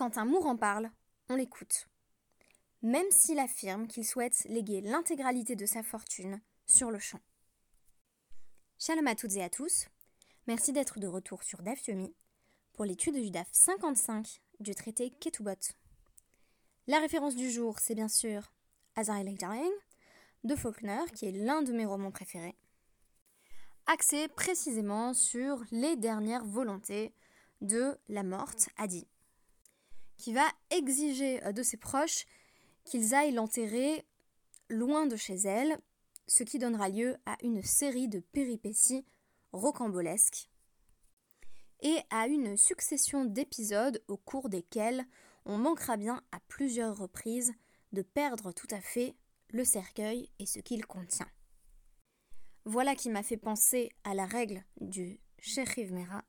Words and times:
Quand 0.00 0.16
un 0.16 0.24
mourant 0.24 0.56
parle, 0.56 0.90
on 1.28 1.34
l'écoute. 1.34 1.86
Même 2.80 3.10
s'il 3.10 3.38
affirme 3.38 3.86
qu'il 3.86 4.06
souhaite 4.06 4.46
léguer 4.48 4.80
l'intégralité 4.80 5.56
de 5.56 5.66
sa 5.66 5.82
fortune 5.82 6.40
sur 6.64 6.90
le 6.90 6.98
champ. 6.98 7.20
Shalom 8.78 9.06
à 9.08 9.14
toutes 9.14 9.36
et 9.36 9.42
à 9.42 9.50
tous. 9.50 9.88
Merci 10.46 10.72
d'être 10.72 11.00
de 11.00 11.06
retour 11.06 11.42
sur 11.42 11.60
DAF 11.60 11.86
Yomi 11.86 12.14
pour 12.72 12.86
l'étude 12.86 13.16
du 13.16 13.30
DAF 13.30 13.48
55 13.52 14.40
du 14.58 14.74
traité 14.74 15.10
Ketubot. 15.10 15.74
La 16.86 16.98
référence 16.98 17.36
du 17.36 17.50
jour, 17.50 17.78
c'est 17.78 17.94
bien 17.94 18.08
sûr 18.08 18.54
Azrael 18.96 19.36
Darling 19.36 19.70
de 20.44 20.56
Faulkner, 20.56 21.04
qui 21.14 21.26
est 21.26 21.32
l'un 21.32 21.60
de 21.60 21.74
mes 21.74 21.84
romans 21.84 22.10
préférés, 22.10 22.56
axé 23.84 24.28
précisément 24.28 25.12
sur 25.12 25.62
les 25.70 25.96
dernières 25.96 26.46
volontés 26.46 27.12
de 27.60 27.98
la 28.08 28.22
morte, 28.22 28.70
Adi, 28.78 29.06
qui 30.20 30.34
va 30.34 30.46
exiger 30.70 31.40
de 31.52 31.62
ses 31.62 31.78
proches 31.78 32.26
qu'ils 32.84 33.14
aillent 33.14 33.32
l'enterrer 33.32 34.04
loin 34.68 35.06
de 35.06 35.16
chez 35.16 35.34
elle, 35.34 35.78
ce 36.26 36.44
qui 36.44 36.58
donnera 36.58 36.90
lieu 36.90 37.16
à 37.24 37.36
une 37.42 37.62
série 37.62 38.06
de 38.06 38.20
péripéties 38.20 39.06
rocambolesques 39.52 40.50
et 41.80 41.96
à 42.10 42.26
une 42.26 42.58
succession 42.58 43.24
d'épisodes 43.24 44.02
au 44.08 44.18
cours 44.18 44.50
desquels 44.50 45.06
on 45.46 45.56
manquera 45.56 45.96
bien 45.96 46.22
à 46.32 46.40
plusieurs 46.48 46.98
reprises 46.98 47.52
de 47.92 48.02
perdre 48.02 48.52
tout 48.52 48.68
à 48.70 48.80
fait 48.80 49.16
le 49.48 49.64
cercueil 49.64 50.30
et 50.38 50.44
ce 50.44 50.60
qu'il 50.60 50.86
contient. 50.86 51.30
Voilà 52.66 52.94
qui 52.94 53.08
m'a 53.08 53.22
fait 53.22 53.38
penser 53.38 53.90
à 54.04 54.14
la 54.14 54.26
règle 54.26 54.62
du 54.82 55.18
Mera, 55.90 56.22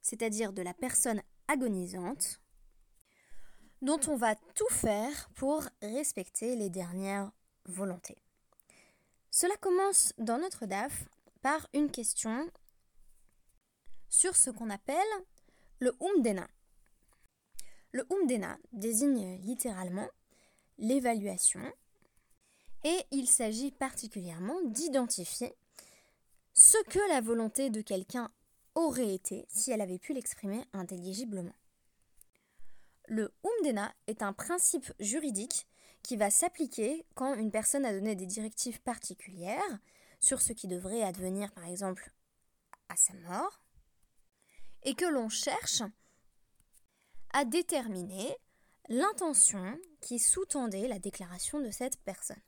c'est-à-dire 0.00 0.54
de 0.54 0.62
la 0.62 0.72
personne 0.72 1.22
agonisante, 1.50 2.40
dont 3.82 3.98
on 4.06 4.16
va 4.16 4.36
tout 4.54 4.68
faire 4.70 5.28
pour 5.34 5.64
respecter 5.82 6.54
les 6.54 6.70
dernières 6.70 7.32
volontés. 7.64 8.18
Cela 9.30 9.56
commence 9.56 10.12
dans 10.18 10.38
notre 10.38 10.66
DAF 10.66 11.08
par 11.42 11.66
une 11.74 11.90
question 11.90 12.48
sur 14.08 14.36
ce 14.36 14.50
qu'on 14.50 14.70
appelle 14.70 14.96
le 15.80 15.96
Umdena. 16.00 16.46
Le 17.92 18.06
Umdena 18.12 18.58
désigne 18.72 19.40
littéralement 19.40 20.08
l'évaluation 20.78 21.62
et 22.84 22.98
il 23.10 23.26
s'agit 23.26 23.72
particulièrement 23.72 24.60
d'identifier 24.66 25.54
ce 26.54 26.78
que 26.84 27.08
la 27.08 27.20
volonté 27.20 27.70
de 27.70 27.80
quelqu'un 27.80 28.30
aurait 28.74 29.14
été 29.14 29.46
si 29.48 29.70
elle 29.70 29.80
avait 29.80 29.98
pu 29.98 30.12
l'exprimer 30.12 30.64
intelligiblement. 30.72 31.54
Le 33.08 33.34
Umdena 33.44 33.92
est 34.06 34.22
un 34.22 34.32
principe 34.32 34.92
juridique 35.00 35.66
qui 36.02 36.16
va 36.16 36.30
s'appliquer 36.30 37.04
quand 37.14 37.34
une 37.34 37.50
personne 37.50 37.84
a 37.84 37.92
donné 37.92 38.14
des 38.14 38.26
directives 38.26 38.80
particulières 38.80 39.78
sur 40.20 40.40
ce 40.40 40.52
qui 40.52 40.68
devrait 40.68 41.02
advenir 41.02 41.52
par 41.52 41.66
exemple 41.66 42.12
à 42.88 42.96
sa 42.96 43.14
mort 43.14 43.62
et 44.82 44.94
que 44.94 45.04
l'on 45.04 45.28
cherche 45.28 45.82
à 47.32 47.44
déterminer 47.44 48.36
l'intention 48.88 49.78
qui 50.00 50.18
sous-tendait 50.18 50.88
la 50.88 50.98
déclaration 50.98 51.60
de 51.60 51.70
cette 51.70 52.00
personne. 52.02 52.40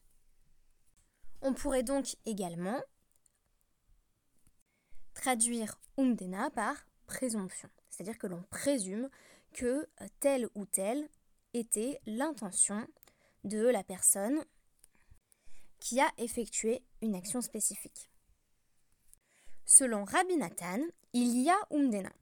On 1.40 1.54
pourrait 1.54 1.82
donc 1.82 2.16
également 2.24 2.80
traduire 5.14 5.78
umdena 5.98 6.50
par 6.50 6.76
présomption, 7.06 7.68
c'est-à-dire 7.90 8.18
que 8.18 8.26
l'on 8.26 8.42
présume 8.44 9.08
que 9.52 9.88
telle 10.20 10.48
ou 10.54 10.64
telle 10.66 11.08
était 11.54 12.00
l'intention 12.06 12.86
de 13.44 13.66
la 13.66 13.84
personne 13.84 14.44
qui 15.80 16.00
a 16.00 16.10
effectué 16.18 16.82
une 17.02 17.14
action 17.14 17.40
spécifique. 17.40 18.10
Selon 19.66 20.04
Rabbi 20.04 20.36
Nathan, 20.36 20.80
il 21.12 21.42
y 21.42 21.50
a 21.50 21.58
umdena, 21.70 22.12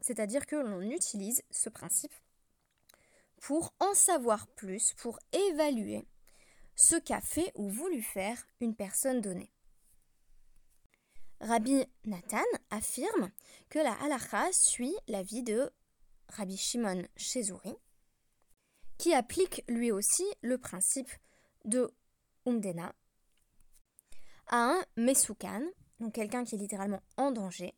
c'est-à-dire 0.00 0.46
que 0.46 0.56
l'on 0.56 0.80
utilise 0.80 1.42
ce 1.50 1.68
principe 1.68 2.14
pour 3.40 3.74
en 3.80 3.94
savoir 3.94 4.46
plus, 4.48 4.94
pour 4.94 5.18
évaluer 5.32 6.06
ce 6.76 6.96
qu'a 6.96 7.20
fait 7.20 7.52
ou 7.54 7.68
voulu 7.68 8.02
faire 8.02 8.46
une 8.60 8.74
personne 8.74 9.20
donnée. 9.20 9.50
Rabbi 11.40 11.84
Nathan 12.04 12.44
affirme 12.70 13.30
que 13.70 13.78
la 13.78 13.94
halacha 14.02 14.52
suit 14.52 14.94
l'avis 15.08 15.42
de 15.42 15.70
Rabbi 16.28 16.56
Shimon 16.56 17.04
Shezouri, 17.16 17.74
qui 18.98 19.14
applique 19.14 19.64
lui 19.68 19.90
aussi 19.90 20.24
le 20.42 20.58
principe 20.58 21.10
de 21.64 21.90
Umdena 22.46 22.92
à 24.48 24.56
un 24.56 24.84
Mesukan, 24.96 25.62
donc 26.00 26.12
quelqu'un 26.12 26.44
qui 26.44 26.56
est 26.56 26.58
littéralement 26.58 27.02
en 27.16 27.30
danger, 27.30 27.74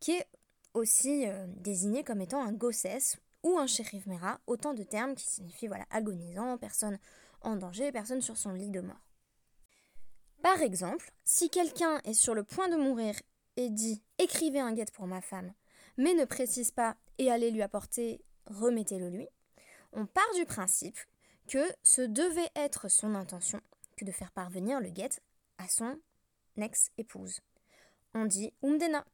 qui 0.00 0.12
est 0.12 0.26
aussi 0.74 1.26
euh, 1.26 1.46
désigné 1.56 2.04
comme 2.04 2.20
étant 2.20 2.42
un 2.42 2.52
gossès 2.52 3.16
ou 3.42 3.58
un 3.58 3.66
shérif 3.66 4.06
mera, 4.06 4.40
autant 4.46 4.74
de 4.74 4.82
termes 4.82 5.14
qui 5.14 5.26
signifient 5.26 5.68
voilà, 5.68 5.86
agonisant, 5.90 6.58
personne 6.58 6.98
en 7.42 7.56
danger, 7.56 7.92
personne 7.92 8.20
sur 8.20 8.36
son 8.36 8.52
lit 8.52 8.70
de 8.70 8.80
mort. 8.80 9.13
Par 10.44 10.60
exemple, 10.60 11.10
si 11.24 11.48
quelqu'un 11.48 12.02
est 12.04 12.12
sur 12.12 12.34
le 12.34 12.44
point 12.44 12.68
de 12.68 12.76
mourir 12.76 13.14
et 13.56 13.70
dit 13.70 14.02
écrivez 14.18 14.60
un 14.60 14.74
guet 14.74 14.84
pour 14.92 15.06
ma 15.06 15.22
femme, 15.22 15.54
mais 15.96 16.12
ne 16.12 16.26
précise 16.26 16.70
pas 16.70 16.98
et 17.16 17.30
allez 17.30 17.50
lui 17.50 17.62
apporter, 17.62 18.22
remettez-le 18.44 19.08
lui, 19.08 19.26
on 19.94 20.04
part 20.04 20.34
du 20.34 20.44
principe 20.44 20.98
que 21.48 21.64
ce 21.82 22.02
devait 22.02 22.50
être 22.56 22.90
son 22.90 23.14
intention 23.14 23.62
que 23.96 24.04
de 24.04 24.12
faire 24.12 24.32
parvenir 24.32 24.80
le 24.80 24.90
guet 24.90 25.08
à 25.56 25.66
son 25.66 25.98
ex-épouse. 26.58 27.40
On 28.12 28.26
dit 28.26 28.52
umdena. 28.62 29.06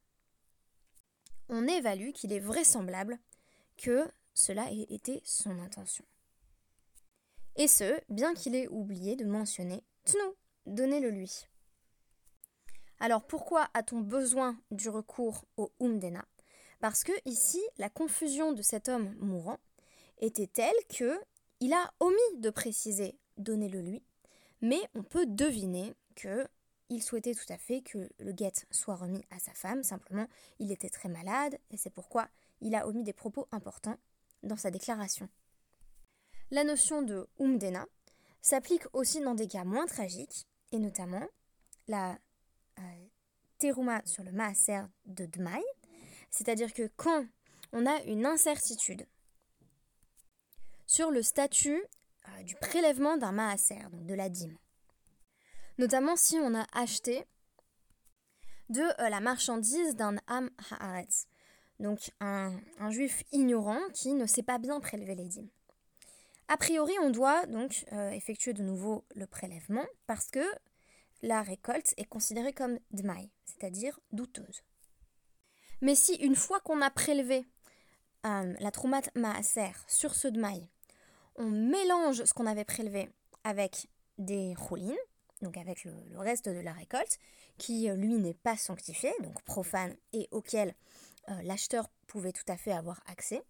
On 1.47 1.65
évalue 1.65 2.11
qu'il 2.11 2.33
est 2.33 2.39
vraisemblable 2.39 3.17
que 3.77 4.05
cela 4.33 4.69
ait 4.69 4.87
été 4.89 5.21
son 5.23 5.59
intention. 5.59 6.03
Et 7.55 7.69
ce, 7.69 8.01
bien 8.09 8.33
qu'il 8.33 8.53
ait 8.53 8.67
oublié 8.67 9.15
de 9.15 9.23
mentionner 9.23 9.81
Tnu, 10.03 10.35
donnez-le 10.65 11.09
lui. 11.09 11.47
Alors 12.99 13.23
pourquoi 13.25 13.69
a-t-on 13.73 14.01
besoin 14.01 14.57
du 14.69 14.89
recours 14.89 15.45
au 15.57 15.71
Umdena? 15.79 16.25
Parce 16.79 17.03
que 17.03 17.13
ici, 17.25 17.61
la 17.77 17.89
confusion 17.89 18.53
de 18.53 18.61
cet 18.61 18.89
homme 18.89 19.15
mourant 19.19 19.59
était 20.19 20.47
telle 20.47 20.75
que 20.89 21.19
il 21.59 21.73
a 21.73 21.93
omis 21.99 22.39
de 22.39 22.49
préciser 22.49 23.17
donnez-le 23.37 23.81
lui, 23.81 24.03
mais 24.61 24.79
on 24.95 25.03
peut 25.03 25.25
deviner 25.25 25.93
que 26.15 26.47
il 26.89 27.01
souhaitait 27.01 27.33
tout 27.33 27.51
à 27.51 27.57
fait 27.57 27.81
que 27.81 28.09
le 28.19 28.33
guet 28.33 28.51
soit 28.69 28.95
remis 28.95 29.23
à 29.29 29.39
sa 29.39 29.53
femme, 29.53 29.83
simplement 29.83 30.27
il 30.59 30.71
était 30.71 30.89
très 30.89 31.07
malade 31.07 31.57
et 31.69 31.77
c'est 31.77 31.89
pourquoi 31.89 32.27
il 32.59 32.75
a 32.75 32.87
omis 32.87 33.03
des 33.03 33.13
propos 33.13 33.47
importants 33.51 33.97
dans 34.43 34.57
sa 34.57 34.71
déclaration. 34.71 35.29
La 36.51 36.63
notion 36.63 37.01
de 37.01 37.29
umdena 37.39 37.87
s'applique 38.41 38.83
aussi 38.93 39.21
dans 39.21 39.35
des 39.35 39.47
cas 39.47 39.63
moins 39.63 39.85
tragiques, 39.85 40.45
et 40.71 40.79
notamment 40.79 41.27
la 41.87 42.17
euh, 42.79 42.81
teruma 43.57 44.01
sur 44.05 44.23
le 44.23 44.31
maaser 44.31 44.81
de 45.05 45.25
Dmaï, 45.25 45.63
c'est-à-dire 46.29 46.73
que 46.73 46.89
quand 46.95 47.25
on 47.73 47.85
a 47.85 48.01
une 48.03 48.25
incertitude 48.25 49.05
sur 50.85 51.11
le 51.11 51.21
statut 51.21 51.81
euh, 52.27 52.43
du 52.43 52.55
prélèvement 52.55 53.17
d'un 53.17 53.31
maaser, 53.31 53.79
donc 53.91 54.05
de 54.05 54.13
la 54.13 54.29
dîme, 54.29 54.57
notamment 55.77 56.15
si 56.15 56.37
on 56.37 56.55
a 56.55 56.65
acheté 56.73 57.25
de 58.69 58.81
euh, 58.81 59.09
la 59.09 59.19
marchandise 59.19 59.95
d'un 59.95 60.17
Am 60.27 60.49
Haaretz, 60.69 61.27
donc 61.79 62.11
un, 62.19 62.59
juif 62.89 63.23
ignorant 63.31 63.79
qui 63.93 64.13
ne 64.13 64.25
sait 64.25 64.43
pas 64.43 64.59
bien 64.59 64.79
prélever 64.79 65.15
les 65.15 65.27
dîmes. 65.27 65.49
A 66.51 66.57
priori, 66.57 66.91
on 67.01 67.11
doit 67.11 67.45
donc 67.45 67.85
euh, 67.93 68.11
effectuer 68.11 68.51
de 68.51 68.61
nouveau 68.61 69.05
le 69.15 69.25
prélèvement 69.25 69.85
parce 70.05 70.29
que 70.29 70.43
la 71.21 71.43
récolte 71.43 71.93
est 71.95 72.03
considérée 72.03 72.51
comme 72.51 72.77
dmaï, 72.91 73.31
c'est-à-dire 73.45 73.97
douteuse. 74.11 74.61
Mais 75.79 75.95
si 75.95 76.13
une 76.15 76.35
fois 76.35 76.59
qu'on 76.59 76.81
a 76.81 76.89
prélevé 76.89 77.45
euh, 78.25 78.53
la 78.59 78.71
troumat 78.71 78.99
maaser 79.15 79.71
sur 79.87 80.13
ce 80.13 80.27
dmaï, 80.27 80.67
on 81.37 81.49
mélange 81.49 82.25
ce 82.25 82.33
qu'on 82.33 82.47
avait 82.47 82.65
prélevé 82.65 83.09
avec 83.45 83.87
des 84.17 84.53
roulines, 84.57 84.93
donc 85.41 85.55
avec 85.55 85.85
le, 85.85 85.93
reste 86.17 86.49
de 86.49 86.59
la 86.59 86.73
récolte, 86.73 87.17
qui 87.59 87.89
euh, 87.89 87.95
lui 87.95 88.15
n'est 88.15 88.33
pas 88.33 88.57
sanctifié, 88.57 89.13
donc 89.21 89.41
profane, 89.43 89.95
et 90.11 90.27
auquel 90.31 90.75
l'acheteur 91.43 91.87
pouvait 92.07 92.33
tout 92.33 92.43
à 92.49 92.57
fait 92.57 92.73
avoir 92.73 92.99
accès, 93.05 93.41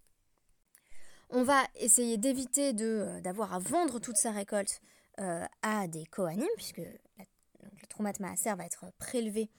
on 1.31 1.43
va 1.43 1.63
essayer 1.75 2.17
d'éviter 2.17 2.73
euh, 2.79 3.19
d'avoir 3.21 3.53
à 3.53 3.59
vendre 3.59 3.99
toute 3.99 4.17
sa 4.17 4.31
récolte 4.31 4.81
euh, 5.19 5.45
à 5.61 5.87
des 5.87 6.05
Kohanim, 6.05 6.47
puisque 6.55 6.77
le 6.77 7.87
Troumat 7.89 8.13
Maaser 8.19 8.55
va 8.55 8.65
être 8.65 8.85
prélevé 8.97 9.49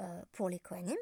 euh, 0.00 0.22
pour 0.32 0.48
les 0.48 0.58
Kohanim. 0.58 0.96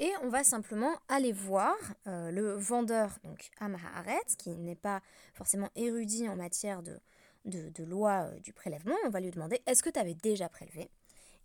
Et 0.00 0.12
on 0.22 0.28
va 0.28 0.44
simplement 0.44 0.96
aller 1.08 1.32
voir 1.32 1.74
euh, 2.06 2.30
le 2.30 2.54
vendeur, 2.54 3.18
donc 3.24 3.50
Amaharet, 3.58 4.24
qui 4.38 4.50
n'est 4.50 4.76
pas 4.76 5.02
forcément 5.34 5.70
érudit 5.74 6.28
en 6.28 6.36
matière 6.36 6.82
de, 6.82 7.00
de, 7.44 7.84
loi 7.84 8.28
euh, 8.28 8.38
du 8.38 8.52
prélèvement. 8.52 8.94
On 9.06 9.10
va 9.10 9.18
lui 9.18 9.32
demander 9.32 9.60
est-ce 9.66 9.82
que 9.82 9.90
tu 9.90 9.98
avais 9.98 10.14
déjà 10.14 10.48
prélevé? 10.48 10.88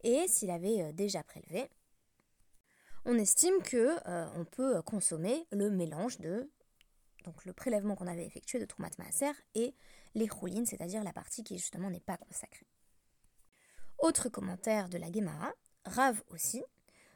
Et 0.04 0.28
s'il 0.28 0.52
avait 0.52 0.84
euh, 0.84 0.92
déjà 0.92 1.24
prélevé, 1.24 1.68
on 3.06 3.18
estime 3.18 3.62
que 3.64 3.98
on 4.38 4.46
peut 4.46 4.82
consommer 4.84 5.46
le 5.52 5.70
mélange 5.70 6.20
de 6.20 6.50
donc 7.24 7.46
le 7.46 7.54
prélèvement 7.54 7.96
qu'on 7.96 8.08
avait 8.08 8.26
effectué 8.26 8.60
de 8.60 8.66
Troumat 8.66 8.90
Maaser 8.98 9.32
et 9.56 9.74
les 10.16 10.28
roulines, 10.28 10.66
c'est-à-dire 10.66 11.04
la 11.04 11.14
partie 11.14 11.44
qui 11.44 11.58
justement 11.58 11.90
n'est 11.90 12.00
pas 12.00 12.18
consacrée. 12.18 12.68
Autre 14.00 14.30
commentaire 14.30 14.90
de 14.90 14.98
la 14.98 15.12
Gemara, 15.12 15.54
Rav 15.86 16.24
aussi, 16.30 16.64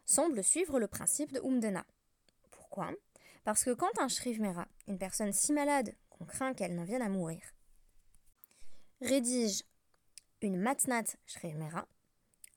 semble 0.05 0.43
suivre 0.43 0.79
le 0.79 0.87
principe 0.87 1.33
de 1.33 1.41
Umdena. 1.41 1.85
Pourquoi? 2.51 2.91
Parce 3.43 3.63
que 3.63 3.73
quand 3.73 3.99
un 3.99 4.07
Shriv 4.07 4.41
Mera, 4.41 4.67
une 4.87 4.97
personne 4.97 5.33
si 5.33 5.53
malade 5.53 5.95
qu'on 6.09 6.25
craint 6.25 6.53
qu'elle 6.53 6.75
n'en 6.75 6.85
vienne 6.85 7.01
à 7.01 7.09
mourir, 7.09 7.41
rédige 9.01 9.63
une 10.41 10.57
matnat 10.57 11.03
Shriv 11.25 11.57
Mera, 11.57 11.87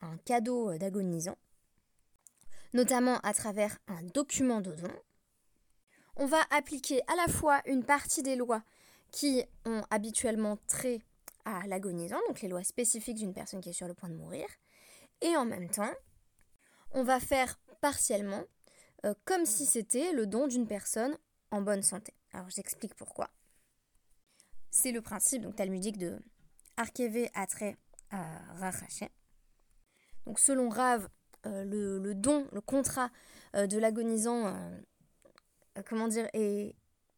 un 0.01 0.17
cadeau 0.19 0.77
d'agonisant, 0.79 1.37
notamment 2.73 3.19
à 3.21 3.35
travers 3.35 3.79
un 3.89 4.03
document 4.03 4.61
de 4.61 4.73
don, 4.73 4.93
on 6.21 6.27
va 6.27 6.43
appliquer 6.51 7.01
à 7.09 7.17
la 7.17 7.33
fois 7.33 7.63
une 7.65 7.83
partie 7.83 8.23
des 8.23 8.37
lois 8.37 8.63
qui 9.11 9.43
ont 9.65 9.83
habituellement 9.91 10.59
trait 10.69 11.01
à 11.47 11.67
l'agonisant, 11.67 12.21
donc 12.29 12.43
les 12.43 12.49
lois 12.49 12.63
spécifiques 12.63 13.17
d'une 13.17 13.33
personne 13.33 13.63
qui 13.63 13.71
est 13.71 13.73
sur 13.73 13.89
le 13.89 13.95
point 13.95 14.11
de 14.11 14.15
mourir, 14.15 14.47
et 15.23 15.35
en 15.37 15.47
même 15.47 15.71
temps, 15.71 15.91
on 16.93 17.03
va 17.03 17.21
faire 17.21 17.59
partiellement 17.81 18.45
euh, 19.07 19.15
comme 19.25 19.47
si 19.47 19.65
c'était 19.65 20.13
le 20.13 20.27
don 20.27 20.47
d'une 20.47 20.67
personne 20.67 21.17
en 21.51 21.63
bonne 21.63 21.83
santé. 21.83 22.13
Alors 22.35 22.51
j'explique 22.51 22.95
pourquoi. 22.95 23.31
C'est 24.71 24.93
le 24.93 25.01
principe 25.01 25.43
donc 25.43 25.57
talmudique 25.57 25.97
de 25.97 26.19
Arkeve 26.77 27.31
Atre 27.35 27.75
Rachaché. 28.59 29.09
Donc 30.27 30.39
selon 30.39 30.69
Rav, 30.69 31.09
euh, 31.47 31.65
le, 31.65 32.15
don, 32.15 32.47
le 32.53 32.61
contrat 32.61 33.11
euh, 33.57 33.67
de 33.67 33.79
l'agonisant, 33.79 34.55
comment 35.83 36.09
dire, 36.09 36.29
est, 36.33 36.75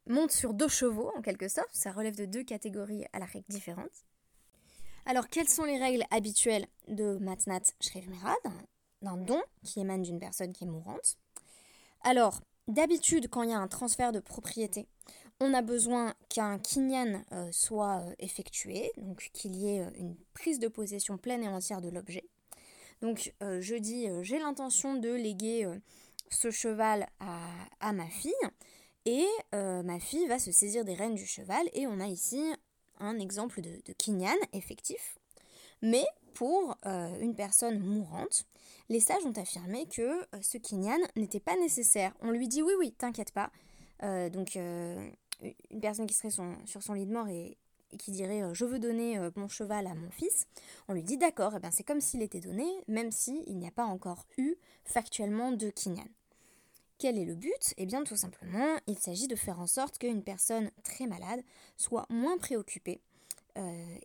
monte 0.06 0.32
sur 0.32 0.55
deux 0.55 0.69
chevaux 0.69 1.11
en 1.17 1.23
quelque 1.23 1.49
sorte. 1.49 1.70
Ça 1.73 1.93
relève 1.93 2.17
de 2.17 2.25
deux 2.25 2.44
catégories 2.44 3.05
à 3.12 3.19
la 3.19 3.26
règle 3.26 3.47
différentes. 3.49 4.05
Alors 5.06 5.29
quelles 5.29 5.49
sont 5.49 5.64
les 5.64 5.79
règles 5.79 6.05
habituelles 6.11 6.67
de 6.88 7.19
Matnat 7.19 7.62
Shrev 7.81 8.06
d'un 9.03 9.17
don 9.17 9.43
qui 9.64 9.81
émane 9.81 10.03
d'une 10.03 10.20
personne 10.20 10.53
qui 10.53 10.64
est 10.64 10.69
mourante? 10.69 11.17
Alors, 12.03 12.41
d'habitude, 12.69 13.29
quand 13.29 13.43
il 13.43 13.50
y 13.50 13.53
a 13.53 13.59
un 13.59 13.69
transfert 13.69 14.12
de 14.12 14.20
propriété, 14.20 14.88
on 15.41 15.55
a 15.55 15.62
besoin 15.62 16.15
qu'un 16.29 16.58
kinyan 16.58 17.25
euh, 17.32 17.50
soit 17.50 18.00
euh, 18.00 18.15
effectué, 18.19 18.93
donc 18.97 19.31
qu'il 19.32 19.56
y 19.56 19.69
ait 19.69 19.81
euh, 19.81 19.91
une 19.97 20.17
prise 20.35 20.58
de 20.58 20.69
possession 20.69 21.19
pleine 21.19 21.43
et 21.43 21.49
entière 21.49 21.81
de 21.81 21.88
l'objet. 21.88 22.25
Donc, 23.00 23.35
je 23.41 23.75
dis, 23.75 24.06
j'ai 24.23 24.38
l'intention 24.38 24.94
de 24.94 25.08
léguer 25.08 25.69
ce 26.32 26.50
cheval 26.50 27.06
à, 27.20 27.93
ma 27.93 28.06
fille, 28.06 28.32
et 29.05 29.26
ma 29.52 29.99
fille 30.00 30.26
va 30.26 30.38
se 30.38 30.52
saisir 30.52 30.84
des 30.84 30.94
rênes 30.94 31.14
du 31.14 31.26
cheval, 31.26 31.69
et 31.73 31.87
on 31.87 32.00
a 32.00 32.06
ici 32.06 32.43
un 32.99 33.19
exemple 33.19 33.61
de, 33.61 33.81
de 33.84 33.93
kinyan 33.93 34.37
effectif. 34.52 35.19
Mais 35.82 36.05
pour 36.34 36.76
une 36.84 37.34
personne 37.34 37.79
mourante, 37.81 38.46
les 38.93 39.00
sages 39.00 39.25
ont 39.25 39.32
affirmé 39.32 39.87
que 39.87 40.02
euh, 40.02 40.43
ce 40.43 40.58
kinyan 40.58 40.99
n'était 41.17 41.40
pas 41.40 41.56
nécessaire. 41.56 42.12
On 42.20 42.31
lui 42.31 42.46
dit 42.46 42.62
oui, 42.62 42.75
oui, 42.79 42.93
t'inquiète 42.93 43.32
pas. 43.32 43.50
Euh, 44.02 44.29
donc, 44.29 44.56
euh, 44.56 45.08
une 45.70 45.81
personne 45.81 46.06
qui 46.06 46.14
serait 46.14 46.31
sur 46.31 46.82
son 46.82 46.93
lit 46.93 47.06
de 47.06 47.12
mort 47.12 47.29
et, 47.29 47.56
qui 47.99 48.11
dirait 48.11 48.43
je 48.55 48.64
veux 48.64 48.79
donner 48.79 49.19
mon 49.37 49.49
cheval 49.49 49.87
à 49.87 49.94
mon 49.94 50.11
fils, 50.11 50.46
on 50.88 50.94
lui 50.94 51.02
dit 51.02 51.19
d'accord, 51.19 51.52
eh 51.56 51.58
ben, 51.58 51.70
c'est 51.70 51.82
comme 51.82 52.00
s'il 52.00 52.23
était 52.23 52.40
donné, 52.40 52.64
même 52.88 53.11
s'il 53.11 53.58
n'y 53.58 53.67
a 53.67 53.70
pas 53.70 53.84
encore 53.84 54.25
eu 54.38 54.55
factuellement 54.84 55.52
de 55.52 55.69
kinyan. 55.69 56.06
Quel 57.02 57.19
est 57.19 57.25
le 57.25 57.34
but 57.34 57.75
Eh 57.78 57.84
bien, 57.84 58.04
tout 58.04 58.14
simplement, 58.14 58.78
il 58.87 58.96
s'agit 58.96 59.26
de 59.26 59.34
faire 59.34 59.58
en 59.58 59.66
sorte 59.66 59.99
qu'une 59.99 60.22
personne 60.22 60.70
très 60.84 61.08
malade 61.08 61.43
soit 61.76 62.06
moins 62.10 62.38
préoccupée 62.38 63.00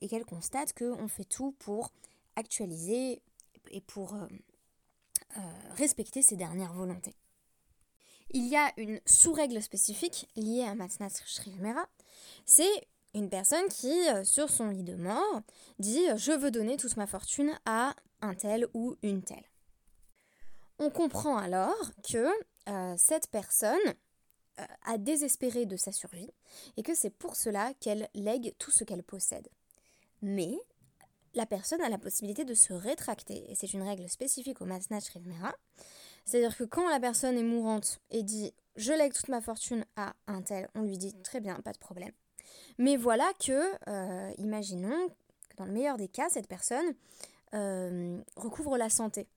et 0.02 0.08
qu'elle 0.08 0.26
constate 0.26 0.74
qu'on 0.74 1.08
fait 1.08 1.24
tout 1.24 1.52
pour 1.60 1.92
actualiser 2.36 3.22
et 3.70 3.82
pour 3.82 4.16
euh, 4.16 5.42
respecter 5.76 6.24
ses 6.24 6.38
dernières 6.38 6.74
volontés. 6.74 7.14
Il 8.32 8.48
y 8.48 8.56
a 8.56 8.72
une 8.78 9.00
sous-règle 9.06 9.62
spécifique 9.62 10.28
liée 10.36 10.64
à 10.64 10.74
Matnat 10.74 11.10
Shrivmera, 11.24 11.88
c'est 12.48 12.88
une 13.14 13.30
personne 13.30 13.68
qui, 13.70 14.10
euh, 14.10 14.24
sur 14.24 14.50
son 14.50 14.70
lit 14.70 14.84
de 14.84 14.96
mort, 14.96 15.42
dit 15.78 16.04
Je 16.16 16.32
veux 16.32 16.50
donner 16.50 16.78
toute 16.78 16.98
ma 16.98 17.06
fortune 17.06 17.52
à 17.68 17.96
un 18.22 18.34
tel 18.34 18.66
ou 18.74 18.96
une 19.04 19.22
telle. 19.22 19.46
On 20.80 20.90
comprend 20.90 21.38
alors 21.38 21.92
que 22.02 22.28
euh, 22.68 22.96
cette 22.98 23.30
personne 23.30 23.78
a 24.86 24.98
désespéré 24.98 25.68
de 25.68 25.78
sa 25.78 25.92
survie 25.92 26.32
et 26.78 26.82
que 26.82 26.96
c'est 26.96 27.12
pour 27.12 27.36
cela 27.36 27.76
qu'elle 27.80 28.10
lègue 28.16 28.56
tout 28.58 28.72
ce 28.72 28.84
qu'elle 28.84 29.04
possède. 29.04 29.48
Mais 30.24 30.58
la 31.36 31.46
personne 31.46 31.82
a 31.82 31.90
la 31.90 32.00
possibilité 32.00 32.44
de 32.44 32.56
se 32.56 32.74
rétracter. 32.74 33.50
Et 33.52 33.56
c'est 33.56 33.74
une 33.74 33.84
règle 33.84 34.10
spécifique 34.10 34.60
au 34.62 34.66
Masnach 34.66 35.08
Rivmera. 35.10 35.54
C'est-à-dire 36.26 36.58
que 36.58 36.64
quand 36.64 36.90
la 36.90 37.00
personne 37.00 37.38
est 37.38 37.44
mourante 37.44 38.02
et 38.10 38.24
dit 38.24 38.52
je 38.76 38.94
lègue 38.94 39.14
toute 39.14 39.30
ma 39.30 39.42
fortune 39.42 39.86
à 39.96 40.14
un 40.28 40.42
tel, 40.42 40.70
on 40.76 40.82
lui 40.82 40.98
dit 40.98 41.14
très 41.24 41.40
bien, 41.40 41.56
pas 41.62 41.74
de 41.74 41.78
problème. 41.78 42.12
Mais 42.78 42.98
voilà 42.98 43.30
que, 43.40 43.72
euh, 43.90 44.32
imaginons 44.38 45.10
que 45.50 45.56
dans 45.58 45.66
le 45.66 45.72
meilleur 45.72 45.98
des 45.98 46.08
cas, 46.08 46.30
cette 46.30 46.48
personne 46.48 46.94
euh, 47.54 48.20
recouvre 48.36 48.78
la 48.78 48.90
santé. 48.90 49.28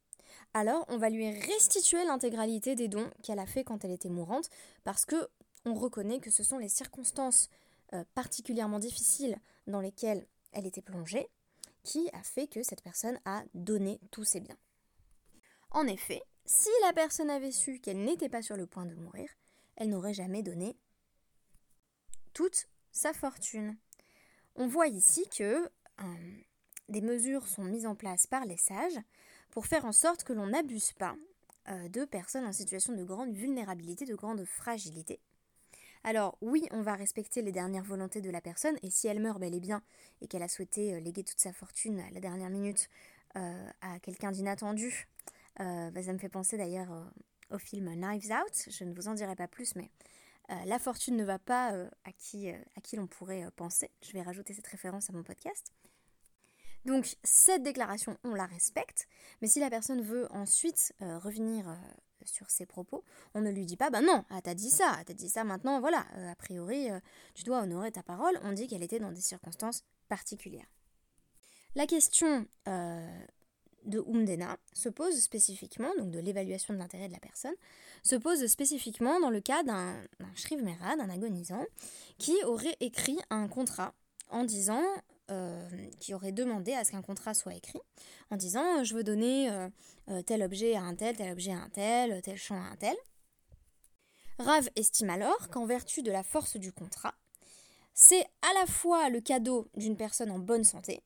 Alors, 0.52 0.85
on 0.88 0.99
va 0.99 1.11
lui 1.11 1.31
restituer 1.31 2.05
l'intégralité 2.05 2.75
des 2.75 2.88
dons 2.88 3.11
qu'elle 3.23 3.38
a 3.38 3.47
fait 3.47 3.62
quand 3.62 3.85
elle 3.85 3.93
était 3.93 4.08
mourante, 4.08 4.50
parce 4.85 5.05
que 5.05 5.29
on 5.64 5.75
reconnaît 5.75 6.20
que 6.20 6.31
ce 6.31 6.43
sont 6.43 6.58
les 6.58 6.69
circonstances 6.69 7.49
euh, 7.93 8.05
particulièrement 8.14 8.79
difficiles 8.79 9.37
dans 9.67 9.81
lesquelles 9.81 10.26
elle 10.52 10.67
était 10.67 10.82
plongée, 10.82 11.29
qui 11.85 12.08
a 12.12 12.23
fait 12.23 12.47
que 12.47 12.62
cette 12.62 12.82
personne 12.82 13.20
a 13.25 13.43
donné 13.55 14.00
tous 14.11 14.25
ses 14.25 14.41
biens. 14.41 14.58
En 15.70 15.87
effet, 15.87 16.23
si 16.44 16.70
la 16.82 16.93
personne 16.93 17.31
avait 17.31 17.52
su 17.52 17.79
qu'elle 17.79 18.02
n'était 18.05 18.29
pas 18.29 18.43
sur 18.43 18.56
le 18.56 18.67
point 18.67 18.87
de 18.87 18.94
mourir, 18.94 19.29
elle 19.76 19.91
n'aurait 19.91 20.14
jamais 20.14 20.43
donné 20.43 20.76
toute 22.32 22.66
sa 22.90 23.12
fortune. 23.12 23.76
On 24.57 24.66
voit 24.66 24.88
ici 24.88 25.25
que 25.37 25.71
euh, 26.00 26.40
des 26.88 27.00
mesures 27.00 27.47
sont 27.47 27.64
mises 27.64 27.87
en 27.87 27.95
place 27.95 28.26
par 28.26 28.45
les 28.47 28.57
sages 28.57 28.99
pour 29.50 29.66
faire 29.66 29.85
en 29.85 29.92
sorte 29.92 30.25
que 30.25 30.33
l'on 30.33 30.49
n'abuse 30.49 30.92
pas 30.92 31.16
euh, 31.69 31.88
de 31.88 32.04
personnes 32.04 32.47
en 32.47 32.52
situation 32.52 32.95
de 32.95 33.04
grande 33.04 33.33
vulnérabilité, 33.33 34.04
de 34.04 34.14
grande 34.14 34.45
fragilité, 34.45 35.21
alors 36.02 36.38
oui, 36.40 36.66
on 36.71 36.80
va 36.80 36.95
respecter 36.95 37.42
les 37.42 37.52
dernières 37.52 37.85
volontés 37.85 38.23
de 38.23 38.30
la 38.30 38.40
personne, 38.40 38.78
et 38.83 38.88
si 38.88 39.07
elle 39.07 39.21
meurt 39.21 39.38
bel 39.38 39.54
et 39.54 39.61
bien, 39.61 39.83
et 40.23 40.28
qu'elle 40.28 40.42
a 40.42 40.49
souhaité 40.49 40.95
euh, 40.95 41.00
léguer 41.00 41.25
toute 41.25 41.38
sa 41.38 41.52
fortune 41.52 42.00
à 42.00 42.11
la 42.11 42.21
dernière 42.21 42.49
minute 42.49 42.88
euh, 43.37 43.71
à 43.83 44.00
quelqu'un 44.00 44.33
d'inattendu, 44.33 45.09
bah, 45.59 46.02
ça 46.02 46.14
me 46.14 46.19
fait 46.19 46.30
penser 46.30 46.57
d'ailleurs 46.57 46.88
au 47.50 47.59
film 47.59 47.95
Knives 47.95 48.33
Out, 48.33 48.71
je 48.71 48.85
ne 48.85 48.95
vous 48.95 49.09
en 49.09 49.14
dirai 49.14 49.37
pas 49.37 49.47
plus, 49.47 49.75
mais 49.75 49.90
la 50.64 50.78
fortune 50.78 51.19
ne 51.19 51.25
va 51.25 51.38
pas 51.38 51.75
à 52.07 52.12
qui 52.12 52.50
l'on 52.95 53.07
pourrait 53.07 53.47
penser. 53.57 53.90
Je 54.00 54.12
vais 54.12 54.23
rajouter 54.23 54.54
cette 54.54 54.69
référence 54.69 55.11
à 55.11 55.12
mon 55.12 55.23
podcast. 55.23 55.71
Donc 56.84 57.16
cette 57.22 57.62
déclaration, 57.62 58.16
on 58.25 58.34
la 58.34 58.46
respecte, 58.46 59.06
mais 59.42 59.49
si 59.49 59.60
la 59.60 59.70
personne 59.70 60.00
veut 60.00 60.26
ensuite 60.32 60.94
revenir 61.00 61.66
sur 62.25 62.50
ses 62.50 62.66
propos, 62.66 63.04
on 63.34 63.40
ne 63.40 63.50
lui 63.50 63.66
dit 63.66 63.76
pas, 63.76 63.90
bah 63.90 64.00
non, 64.00 64.25
ah, 64.30 64.40
t'as 64.42 64.54
dit 64.54 64.70
ça, 64.70 64.99
t'as 65.06 65.14
dit 65.14 65.28
ça 65.28 65.44
maintenant, 65.44 65.80
voilà, 65.80 66.06
euh, 66.16 66.30
a 66.30 66.34
priori, 66.34 66.90
euh, 66.90 67.00
tu 67.34 67.44
dois 67.44 67.62
honorer 67.62 67.92
ta 67.92 68.02
parole, 68.02 68.38
on 68.42 68.52
dit 68.52 68.66
qu'elle 68.66 68.82
était 68.82 68.99
dans 68.99 69.12
des 69.12 69.20
circonstances 69.20 69.84
particulières. 70.08 70.70
La 71.75 71.87
question 71.87 72.46
euh, 72.68 73.25
de 73.84 74.00
Umdena 74.00 74.58
se 74.72 74.88
pose 74.88 75.18
spécifiquement, 75.20 75.94
donc 75.96 76.10
de 76.10 76.18
l'évaluation 76.18 76.75
de 76.75 76.78
l'intérêt 76.78 77.08
de 77.08 77.12
la 77.12 77.20
personne, 77.20 77.54
se 78.02 78.16
pose 78.16 78.46
spécifiquement 78.46 79.20
dans 79.20 79.30
le 79.30 79.40
cas 79.40 79.62
d'un 79.62 79.94
Shriv 80.34 80.62
Mera, 80.62 80.96
d'un 80.96 81.10
agonisant, 81.10 81.64
qui 82.18 82.34
aurait 82.44 82.76
écrit 82.80 83.18
un 83.30 83.46
contrat 83.46 83.94
en 84.30 84.44
disant 84.44 84.82
euh, 85.30 85.68
qui 86.00 86.14
aurait 86.14 86.32
demandé 86.32 86.72
à 86.72 86.84
ce 86.84 86.92
qu'un 86.92 87.02
contrat 87.02 87.34
soit 87.34 87.54
écrit 87.54 87.80
en 88.30 88.37
disant 88.37 88.84
je 88.84 88.94
veux 88.94 89.04
donner 89.04 89.50
euh, 89.50 89.68
euh, 90.10 90.22
tel 90.22 90.42
objet 90.42 90.75
à 90.76 90.82
un 90.82 90.94
tel, 90.94 91.16
tel 91.16 91.32
objet 91.32 91.52
à 91.52 91.58
un 91.58 91.68
tel, 91.68 92.20
tel 92.22 92.37
champ 92.37 92.56
à 92.56 92.72
un 92.72 92.76
tel. 92.76 92.96
Rav 94.38 94.68
estime 94.76 95.10
alors 95.10 95.49
qu'en 95.50 95.66
vertu 95.66 96.02
de 96.02 96.10
la 96.10 96.22
force 96.22 96.56
du 96.56 96.72
contrat, 96.72 97.14
c'est 97.92 98.25
à 98.42 98.58
la 98.58 98.66
fois 98.66 99.10
le 99.10 99.20
cadeau 99.20 99.68
d'une 99.76 99.96
personne 99.96 100.30
en 100.30 100.38
bonne 100.38 100.64
santé, 100.64 101.02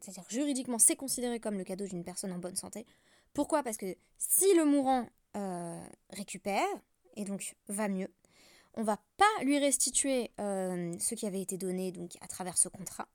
c'est-à-dire 0.00 0.24
juridiquement 0.28 0.78
c'est 0.78 0.96
considéré 0.96 1.38
comme 1.38 1.56
le 1.56 1.64
cadeau 1.64 1.86
d'une 1.86 2.04
personne 2.04 2.32
en 2.32 2.38
bonne 2.38 2.56
santé. 2.56 2.86
Pourquoi? 3.32 3.62
Parce 3.62 3.76
que 3.76 3.96
si 4.18 4.52
le 4.54 4.64
mourant 4.64 5.06
euh, 5.36 5.84
récupère 6.10 6.68
et 7.16 7.24
donc 7.24 7.56
va 7.66 7.88
mieux. 7.88 8.08
On 8.74 8.84
va 8.84 8.98
pas 9.16 9.44
lui 9.44 9.58
restituer 9.58 10.30
euh, 10.40 10.96
ce 11.00 11.16
qui 11.16 11.26
avait 11.26 11.40
été 11.40 11.58
donné 11.58 11.90
donc 11.90 12.12
à 12.20 12.28
travers 12.28 12.56
ce 12.56 12.68
contrat. 12.68 13.08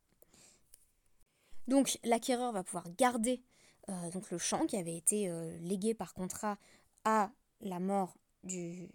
Donc 1.70 1.98
l'acquéreur 2.04 2.52
va 2.52 2.64
pouvoir 2.64 2.86
garder 2.98 3.42
euh, 3.90 4.12
donc 4.12 4.30
le 4.32 4.38
champ 4.38 4.66
qui 4.66 4.76
avait 4.76 4.98
été 4.98 5.32
légué 5.62 5.94
par 5.94 6.14
contrat 6.14 6.58
à 7.06 7.32
la 7.62 7.80
mort 7.80 8.18
du 8.44 8.90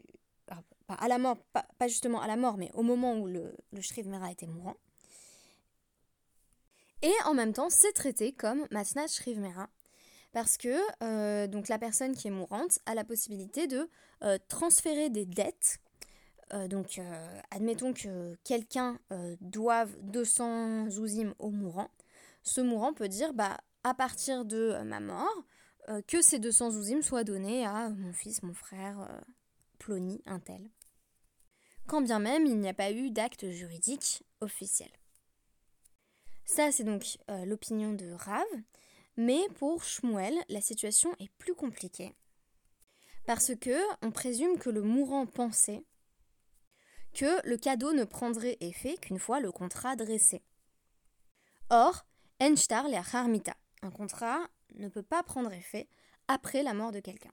pas 0.46 0.94
à 0.94 1.08
la 1.08 1.18
mort 1.18 1.38
pas, 1.52 1.66
justement 1.88 2.20
à 2.20 2.26
la 2.26 2.36
mort 2.36 2.58
mais 2.58 2.70
au 2.74 2.82
moment 2.82 3.16
où 3.16 3.26
le, 3.26 3.56
le 3.72 4.30
était 4.30 4.46
mourant. 4.46 4.76
Et 7.04 7.12
en 7.26 7.34
même 7.34 7.52
temps, 7.52 7.68
c'est 7.68 7.92
traité 7.92 8.32
comme 8.32 8.66
Matnat 8.70 9.08
Shrivmera 9.08 9.68
parce 10.32 10.56
que 10.56 10.74
euh, 11.02 11.46
donc 11.46 11.68
la 11.68 11.78
personne 11.78 12.14
qui 12.14 12.28
est 12.28 12.30
mourante 12.30 12.78
a 12.86 12.94
la 12.94 13.04
possibilité 13.04 13.66
de 13.66 13.88
euh, 14.22 14.38
transférer 14.48 15.10
des 15.10 15.26
dettes. 15.26 15.78
Euh, 16.52 16.66
donc, 16.66 17.00
admettons 17.50 17.94
que 17.94 18.36
quelqu'un 18.44 18.98
doive 19.40 19.96
200 20.02 20.90
zouzim 20.90 21.34
au 21.38 21.50
mourant. 21.50 21.88
Ce 22.44 22.60
mourant 22.60 22.94
peut 22.94 23.08
dire, 23.08 23.34
bah, 23.34 23.58
à 23.82 23.94
partir 23.94 24.44
de 24.44 24.80
ma 24.84 25.00
mort, 25.00 25.44
que 26.06 26.22
ces 26.22 26.38
200 26.38 26.70
zouzim 26.70 27.02
soient 27.02 27.24
donnés 27.24 27.66
à 27.66 27.90
mon 27.90 28.12
fils, 28.12 28.42
mon 28.42 28.54
frère, 28.54 29.22
Plony, 29.78 30.22
un 30.26 30.38
tel. 30.38 30.70
Quand 31.86 32.00
bien 32.00 32.18
même 32.18 32.46
il 32.46 32.58
n'y 32.58 32.68
a 32.68 32.74
pas 32.74 32.92
eu 32.92 33.10
d'acte 33.10 33.50
juridique 33.50 34.22
officiel. 34.40 34.90
Ça, 36.46 36.72
c'est 36.72 36.84
donc 36.84 37.18
l'opinion 37.28 37.92
de 37.92 38.12
Rav. 38.12 38.46
Mais 39.16 39.40
pour 39.56 39.84
Shmuel, 39.84 40.34
la 40.48 40.60
situation 40.60 41.14
est 41.18 41.30
plus 41.38 41.54
compliquée. 41.54 42.14
Parce 43.26 43.54
que 43.54 43.78
on 44.02 44.10
présume 44.10 44.58
que 44.58 44.70
le 44.70 44.82
mourant 44.82 45.26
pensait 45.26 45.84
que 47.12 47.46
le 47.46 47.56
cadeau 47.56 47.92
ne 47.92 48.04
prendrait 48.04 48.56
effet 48.60 48.96
qu'une 48.96 49.18
fois 49.18 49.40
le 49.40 49.52
contrat 49.52 49.96
dressé. 49.96 50.42
Or, 51.70 52.06
Enshtar 52.40 52.88
le 52.88 52.96
Harmita, 52.96 53.54
un 53.82 53.90
contrat 53.90 54.48
ne 54.74 54.88
peut 54.88 55.02
pas 55.02 55.22
prendre 55.22 55.52
effet 55.52 55.88
après 56.28 56.62
la 56.62 56.74
mort 56.74 56.92
de 56.92 57.00
quelqu'un. 57.00 57.32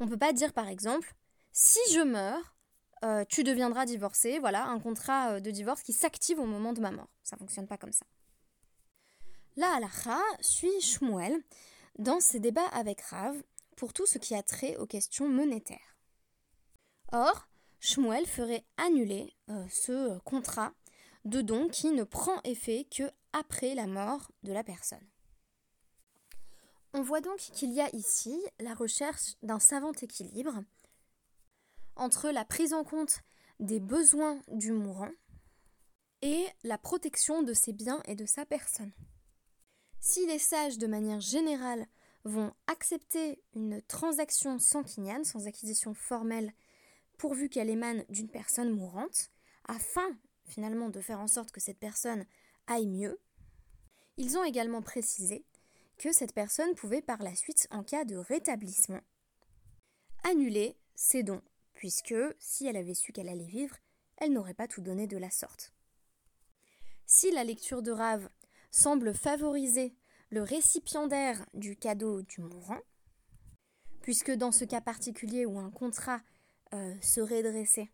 On 0.00 0.06
ne 0.06 0.10
peut 0.10 0.18
pas 0.18 0.32
dire 0.32 0.52
par 0.52 0.68
exemple, 0.68 1.14
si 1.52 1.78
je 1.92 2.00
meurs, 2.00 2.56
euh, 3.04 3.24
tu 3.28 3.44
deviendras 3.44 3.86
divorcé, 3.86 4.38
voilà, 4.38 4.66
un 4.66 4.80
contrat 4.80 5.34
euh, 5.34 5.40
de 5.40 5.50
divorce 5.50 5.82
qui 5.82 5.92
s'active 5.92 6.40
au 6.40 6.46
moment 6.46 6.72
de 6.72 6.80
ma 6.80 6.90
mort. 6.90 7.10
Ça 7.22 7.36
ne 7.36 7.40
fonctionne 7.40 7.68
pas 7.68 7.76
comme 7.76 7.92
ça. 7.92 8.06
La 9.56 9.74
halacha 9.74 10.18
suit 10.40 10.80
Shmuel 10.80 11.40
dans 11.98 12.18
ses 12.18 12.40
débats 12.40 12.66
avec 12.72 13.00
Rav 13.02 13.36
pour 13.76 13.92
tout 13.92 14.06
ce 14.06 14.18
qui 14.18 14.34
a 14.34 14.42
trait 14.42 14.76
aux 14.76 14.86
questions 14.86 15.28
monétaires. 15.28 15.96
Or, 17.12 17.46
Shmuel 17.78 18.26
ferait 18.26 18.64
annuler 18.78 19.36
euh, 19.50 19.66
ce 19.70 20.18
contrat 20.20 20.72
de 21.24 21.40
don 21.40 21.68
qui 21.68 21.90
ne 21.90 22.02
prend 22.02 22.40
effet 22.42 22.86
que 22.90 23.10
après 23.34 23.74
la 23.74 23.86
mort 23.86 24.30
de 24.44 24.52
la 24.52 24.64
personne. 24.64 25.06
On 26.94 27.02
voit 27.02 27.20
donc 27.20 27.38
qu'il 27.38 27.72
y 27.72 27.80
a 27.80 27.94
ici 27.94 28.40
la 28.60 28.74
recherche 28.74 29.34
d'un 29.42 29.58
savant 29.58 29.92
équilibre 30.00 30.62
entre 31.96 32.30
la 32.30 32.44
prise 32.44 32.72
en 32.72 32.84
compte 32.84 33.20
des 33.58 33.80
besoins 33.80 34.40
du 34.48 34.70
mourant 34.70 35.10
et 36.22 36.46
la 36.62 36.78
protection 36.78 37.42
de 37.42 37.52
ses 37.52 37.72
biens 37.72 38.00
et 38.06 38.14
de 38.14 38.24
sa 38.24 38.46
personne. 38.46 38.92
Si 40.00 40.24
les 40.26 40.38
sages, 40.38 40.78
de 40.78 40.86
manière 40.86 41.20
générale, 41.20 41.86
vont 42.24 42.52
accepter 42.68 43.42
une 43.54 43.82
transaction 43.82 44.58
sanguinienne, 44.58 45.24
sans 45.24 45.46
acquisition 45.48 45.92
formelle, 45.92 46.52
pourvu 47.18 47.48
qu'elle 47.48 47.70
émane 47.70 48.04
d'une 48.08 48.30
personne 48.30 48.70
mourante, 48.70 49.30
afin 49.66 50.08
finalement 50.46 50.88
de 50.88 51.00
faire 51.00 51.20
en 51.20 51.26
sorte 51.26 51.50
que 51.50 51.60
cette 51.60 51.78
personne 51.78 52.24
aille 52.66 52.86
mieux, 52.86 53.20
ils 54.16 54.38
ont 54.38 54.44
également 54.44 54.82
précisé 54.82 55.44
que 55.98 56.12
cette 56.12 56.34
personne 56.34 56.74
pouvait 56.74 57.02
par 57.02 57.22
la 57.22 57.34
suite, 57.34 57.66
en 57.70 57.82
cas 57.82 58.04
de 58.04 58.16
rétablissement, 58.16 59.00
annuler 60.22 60.76
ses 60.94 61.22
dons, 61.22 61.42
puisque 61.74 62.14
si 62.38 62.66
elle 62.66 62.76
avait 62.76 62.94
su 62.94 63.12
qu'elle 63.12 63.28
allait 63.28 63.44
vivre, 63.44 63.76
elle 64.16 64.32
n'aurait 64.32 64.54
pas 64.54 64.68
tout 64.68 64.80
donné 64.80 65.06
de 65.06 65.16
la 65.16 65.30
sorte. 65.30 65.72
Si 67.06 67.30
la 67.30 67.44
lecture 67.44 67.82
de 67.82 67.90
Rave 67.90 68.28
semble 68.70 69.14
favoriser 69.14 69.94
le 70.30 70.42
récipiendaire 70.42 71.46
du 71.54 71.76
cadeau 71.76 72.22
du 72.22 72.40
mourant, 72.40 72.80
puisque 74.00 74.32
dans 74.32 74.52
ce 74.52 74.64
cas 74.64 74.80
particulier 74.80 75.46
où 75.46 75.58
un 75.58 75.70
contrat 75.70 76.20
euh, 76.72 76.94
serait 77.00 77.42
dressé, 77.42 77.90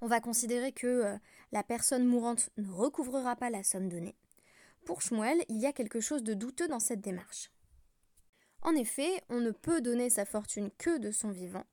on 0.00 0.06
va 0.06 0.20
considérer 0.20 0.72
que 0.72 0.86
euh, 0.86 1.18
la 1.52 1.62
personne 1.62 2.04
mourante 2.04 2.50
ne 2.56 2.70
recouvrera 2.70 3.36
pas 3.36 3.50
la 3.50 3.62
somme 3.62 3.88
donnée. 3.88 4.16
Pour 4.84 5.02
Shmuel, 5.02 5.44
il 5.48 5.58
y 5.58 5.66
a 5.66 5.72
quelque 5.72 6.00
chose 6.00 6.22
de 6.22 6.34
douteux 6.34 6.68
dans 6.68 6.80
cette 6.80 7.00
démarche. 7.00 7.50
En 8.62 8.74
effet, 8.74 9.22
on 9.28 9.40
ne 9.40 9.50
peut 9.50 9.80
donner 9.80 10.10
sa 10.10 10.24
fortune 10.24 10.70
que 10.78 10.98
de 10.98 11.10
son 11.10 11.30
vivant, 11.30 11.64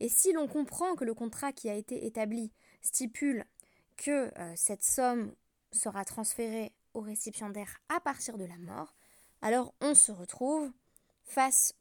et 0.00 0.08
si 0.08 0.32
l'on 0.32 0.46
comprend 0.46 0.94
que 0.94 1.04
le 1.04 1.14
contrat 1.14 1.52
qui 1.52 1.68
a 1.70 1.74
été 1.74 2.06
établi 2.06 2.52
stipule 2.82 3.44
que 3.96 4.30
euh, 4.38 4.52
cette 4.56 4.84
somme 4.84 5.34
sera 5.72 6.04
transférée 6.04 6.72
au 6.94 7.00
récipiendaire 7.00 7.80
à 7.88 8.00
partir 8.00 8.36
de 8.36 8.44
la 8.44 8.58
mort, 8.58 8.94
alors 9.42 9.74
on 9.80 9.94
se 9.94 10.12
retrouve 10.12 10.70
face 11.24 11.74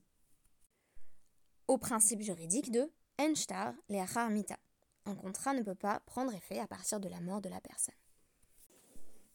au 1.67 1.77
principe 1.77 2.21
juridique 2.21 2.71
de 2.71 2.91
Enshtar 3.19 3.73
leachar 3.89 4.29
mita. 4.29 4.57
Un 5.05 5.15
contrat 5.15 5.53
ne 5.53 5.61
peut 5.61 5.75
pas 5.75 5.99
prendre 6.01 6.33
effet 6.33 6.59
à 6.59 6.67
partir 6.67 6.99
de 6.99 7.09
la 7.09 7.21
mort 7.21 7.41
de 7.41 7.49
la 7.49 7.61
personne. 7.61 7.95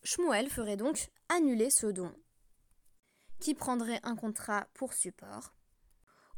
Shmuel 0.03 0.49
ferait 0.49 0.77
donc 0.77 1.11
annuler 1.29 1.71
ce 1.71 1.87
don, 1.87 2.13
qui 3.39 3.55
prendrait 3.55 4.01
un 4.03 4.17
contrat 4.17 4.67
pour 4.75 4.95
support, 4.95 5.55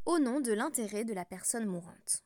au 0.05 0.19
nom 0.19 0.41
de 0.41 0.53
l'intérêt 0.53 1.05
de 1.05 1.15
la 1.15 1.25
personne 1.25 1.67
mourante. 1.67 2.25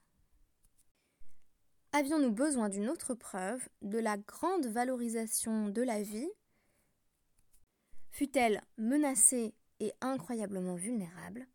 Avions-nous 1.92 2.32
besoin 2.32 2.68
d'une 2.68 2.88
autre 2.88 3.14
preuve 3.14 3.66
de 3.82 3.98
la 3.98 4.18
grande 4.18 4.66
valorisation 4.66 5.68
de 5.68 5.82
la 5.82 6.02
vie? 6.02 6.30
Fut-elle 8.10 8.62
menacée 8.76 9.54
et 9.80 9.92
incroyablement 10.00 10.74
vulnérable? 10.74 11.46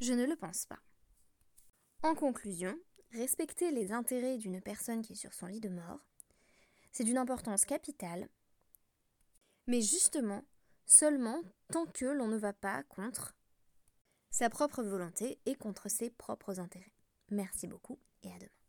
Je 0.00 0.12
ne 0.12 0.24
le 0.24 0.36
pense 0.36 0.66
pas. 0.66 0.80
En 2.02 2.14
conclusion, 2.14 2.76
respecter 3.12 3.70
les 3.70 3.92
intérêts 3.92 4.38
d'une 4.38 4.60
personne 4.60 5.02
qui 5.02 5.12
est 5.12 5.16
sur 5.16 5.34
son 5.34 5.46
lit 5.46 5.60
de 5.60 5.68
mort, 5.68 6.00
c'est 6.92 7.04
d'une 7.04 7.18
importance 7.18 7.64
capitale, 7.64 8.28
mais 9.66 9.80
justement 9.80 10.44
seulement 10.84 11.42
tant 11.72 11.86
que 11.86 12.06
l'on 12.06 12.28
ne 12.28 12.36
va 12.36 12.52
pas 12.52 12.82
contre 12.84 13.34
sa 14.30 14.50
propre 14.50 14.82
volonté 14.82 15.38
et 15.46 15.54
contre 15.54 15.88
ses 15.88 16.10
propres 16.10 16.58
intérêts. 16.58 16.92
Merci 17.30 17.66
beaucoup 17.66 17.98
et 18.22 18.32
à 18.32 18.38
demain. 18.38 18.61